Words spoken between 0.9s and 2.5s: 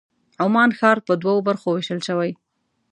په دوو برخو وېشل شوی.